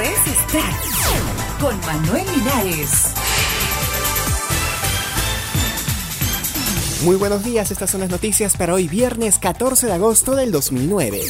es 0.00 0.18
Stack 0.48 1.60
con 1.60 1.78
Manuel 1.80 2.26
Linares. 2.36 3.14
Muy 7.02 7.16
buenos 7.16 7.44
días, 7.44 7.70
estas 7.70 7.90
son 7.90 8.00
las 8.00 8.10
noticias 8.10 8.56
para 8.56 8.74
hoy 8.74 8.88
viernes 8.88 9.38
14 9.38 9.86
de 9.86 9.92
agosto 9.92 10.34
del 10.34 10.50
2009. 10.50 11.20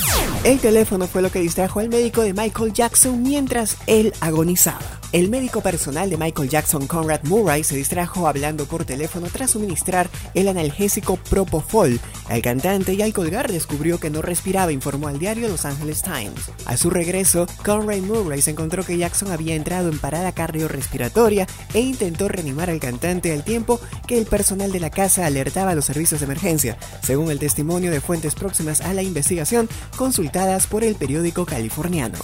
El 0.43 0.59
teléfono 0.59 1.07
fue 1.07 1.23
lo 1.23 1.31
que 1.31 1.41
distrajo 1.41 1.81
al 1.81 1.91
médico 1.91 2.23
de 2.23 2.33
Michael 2.33 2.73
Jackson 2.73 3.23
mientras 3.23 3.77
él 3.87 4.13
agonizaba. 4.21 4.81
El 5.13 5.31
médico 5.31 5.61
personal 5.61 6.11
de 6.11 6.17
Michael 6.17 6.49
Jackson, 6.49 6.87
Conrad 6.87 7.23
Murray, 7.25 7.63
se 7.63 7.77
distrajo 7.77 8.27
hablando 8.27 8.67
por 8.67 8.85
teléfono 8.85 9.29
tras 9.33 9.53
suministrar 9.53 10.09
el 10.35 10.49
analgésico 10.49 11.17
Propofol 11.17 12.01
al 12.29 12.43
cantante 12.43 12.95
y 12.95 13.03
al 13.03 13.13
colgar 13.13 13.51
descubrió 13.51 13.99
que 13.99 14.11
no 14.11 14.23
respiraba, 14.23 14.73
informó 14.73 15.09
al 15.09 15.19
diario 15.19 15.49
Los 15.49 15.65
Angeles 15.65 16.03
Times. 16.03 16.51
A 16.65 16.77
su 16.77 16.91
regreso, 16.91 17.47
Conrad 17.65 17.99
Murray 17.99 18.43
se 18.43 18.51
encontró 18.51 18.85
que 18.85 18.99
Jackson 18.99 19.31
había 19.31 19.55
entrado 19.55 19.89
en 19.89 19.99
parada 19.99 20.33
cardiorrespiratoria 20.33 21.47
e 21.75 21.81
intentó 21.81 22.29
reanimar 22.29 22.71
al 22.71 22.81
cantante 22.81 23.33
al 23.33 23.45
tiempo 23.45 23.81
que 24.07 24.19
el 24.19 24.27
personal 24.27 24.73
de 24.73 24.81
la 24.81 24.91
casa 24.91 25.27
alertaba 25.27 25.71
a 25.71 25.75
los 25.75 25.85
servicios 25.85 26.21
de 26.21 26.27
emergencia, 26.27 26.79
según 27.03 27.31
el 27.31 27.39
testimonio 27.39 27.91
de 27.91 28.01
fuentes 28.01 28.35
próximas 28.35 28.81
a 28.81 28.93
la 28.95 29.03
investigación 29.03 29.69
consultadas 29.97 30.67
por 30.67 30.85
el 30.85 30.97
periódico 30.97 31.47
californiano. 31.47 32.19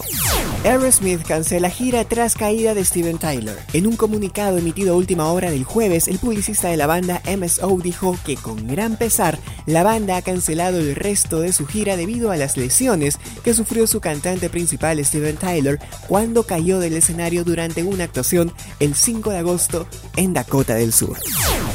Aerosmith 0.64 1.22
cancela 1.22 1.70
gira 1.70 2.04
tras 2.04 2.34
caída 2.34 2.74
de 2.74 2.84
Steven 2.84 3.18
Tyler. 3.18 3.58
En 3.72 3.86
un 3.86 3.96
comunicado 3.96 4.58
emitido 4.58 4.94
a 4.94 4.96
última 4.96 5.30
hora 5.32 5.50
del 5.50 5.64
jueves, 5.64 6.08
el 6.08 6.18
publicista 6.18 6.68
de 6.68 6.76
la 6.76 6.86
banda 6.86 7.20
MSO 7.26 7.78
dijo 7.82 8.16
que 8.24 8.36
con 8.36 8.66
gran 8.66 8.96
pesar, 8.96 9.38
la 9.66 9.82
banda 9.92 10.16
ha 10.16 10.22
cancelado 10.22 10.78
el 10.78 10.94
resto 10.94 11.40
de 11.40 11.52
su 11.52 11.66
gira 11.66 11.98
debido 11.98 12.30
a 12.30 12.38
las 12.38 12.56
lesiones 12.56 13.18
que 13.44 13.52
sufrió 13.52 13.86
su 13.86 14.00
cantante 14.00 14.48
principal 14.48 15.04
Steven 15.04 15.36
Tyler 15.36 15.78
cuando 16.08 16.44
cayó 16.44 16.78
del 16.78 16.94
escenario 16.94 17.44
durante 17.44 17.82
una 17.82 18.04
actuación 18.04 18.54
el 18.80 18.94
5 18.94 19.28
de 19.28 19.36
agosto 19.36 19.86
en 20.16 20.32
Dakota 20.32 20.76
del 20.76 20.94
Sur. 20.94 21.18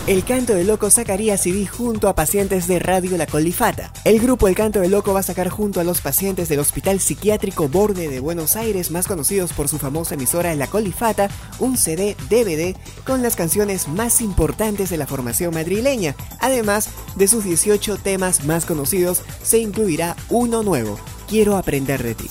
El 0.07 0.23
Canto 0.23 0.55
de 0.55 0.63
Loco 0.63 0.89
sacaría 0.89 1.37
CD 1.37 1.67
junto 1.67 2.07
a 2.07 2.15
pacientes 2.15 2.65
de 2.67 2.79
Radio 2.79 3.17
La 3.17 3.27
Colifata. 3.27 3.91
El 4.05 4.19
grupo 4.19 4.47
El 4.47 4.55
Canto 4.55 4.79
de 4.79 4.87
Loco 4.87 5.13
va 5.13 5.19
a 5.19 5.23
sacar 5.23 5.49
junto 5.49 5.81
a 5.81 5.83
los 5.83 5.99
pacientes 5.99 6.47
del 6.47 6.59
Hospital 6.59 7.01
Psiquiátrico 7.01 7.67
Borde 7.67 8.07
de 8.07 8.21
Buenos 8.21 8.55
Aires, 8.55 8.89
más 8.89 9.05
conocidos 9.05 9.51
por 9.51 9.67
su 9.67 9.77
famosa 9.77 10.15
emisora 10.15 10.55
La 10.55 10.67
Colifata, 10.67 11.29
un 11.59 11.77
CD 11.77 12.15
DVD 12.29 12.73
con 13.05 13.21
las 13.21 13.35
canciones 13.35 13.89
más 13.89 14.21
importantes 14.21 14.89
de 14.89 14.95
la 14.95 15.07
formación 15.07 15.53
madrileña. 15.53 16.15
Además 16.39 16.87
de 17.17 17.27
sus 17.27 17.43
18 17.43 17.97
temas 18.07 18.45
más 18.45 18.63
conocidos, 18.63 19.21
se 19.43 19.57
incluirá 19.57 20.15
uno 20.29 20.63
nuevo, 20.63 20.97
Quiero 21.27 21.57
aprender 21.57 22.01
de 22.03 22.15
ti. 22.15 22.29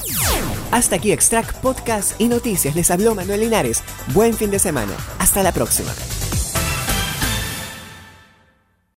Hasta 0.71 0.97
aquí 0.97 1.13
Extract 1.13 1.57
Podcast 1.61 2.19
y 2.19 2.29
Noticias. 2.29 2.75
Les 2.75 2.91
habló 2.91 3.15
Manuel 3.15 3.41
Linares. 3.41 3.83
Buen 4.15 4.33
fin 4.33 4.51
de 4.51 4.59
semana. 4.59 4.93
Hasta 5.19 5.43
la 5.43 5.53
próxima. 5.53 5.93